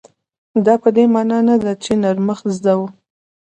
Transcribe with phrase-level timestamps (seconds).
[0.65, 2.81] دا په دې مانا نه ده چې نرمښت زده و.